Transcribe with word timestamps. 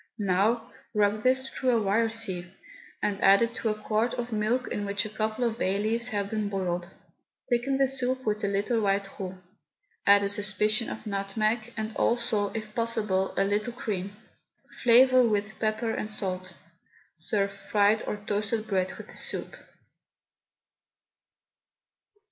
Now 0.17 0.71
rub 0.95 1.21
this 1.21 1.47
through 1.47 1.69
a 1.69 1.79
wire 1.83 2.09
sieve 2.09 2.57
and 3.03 3.23
add 3.23 3.43
it 3.43 3.53
to 3.57 3.69
a 3.69 3.75
quart 3.79 4.15
of 4.15 4.31
milk 4.31 4.67
in 4.69 4.83
which 4.83 5.05
a 5.05 5.09
couple 5.11 5.45
of 5.47 5.59
bay 5.59 5.77
leaves 5.77 6.07
have 6.07 6.31
been 6.31 6.49
boiled. 6.49 6.89
Thicken 7.51 7.77
the 7.77 7.87
soup 7.87 8.25
with 8.25 8.43
a 8.43 8.47
little 8.47 8.81
white 8.81 9.07
roux, 9.19 9.37
add 10.07 10.23
a 10.23 10.29
suspicion 10.29 10.89
of 10.89 11.05
nutmeg, 11.05 11.71
and 11.77 11.95
also, 11.97 12.49
if 12.53 12.73
possible, 12.73 13.31
a 13.37 13.43
little 13.43 13.73
cream. 13.73 14.15
Flavour 14.81 15.21
with 15.21 15.59
pepper 15.59 15.91
and 15.91 16.09
salt. 16.09 16.55
Serve 17.13 17.53
fried 17.53 18.01
or 18.07 18.17
toasted 18.25 18.65
bread 18.67 18.93
with 18.97 19.07
the 19.09 19.17
soup. 19.17 19.55